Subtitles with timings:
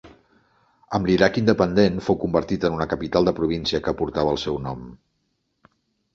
[0.97, 4.83] Amb l'Iraq independent fou convertit en una capital de província que portava el seu nom.